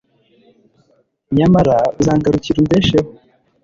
nyamara 1.37 1.75
uzangarukira 1.99 2.57
umbesheho 2.59 3.09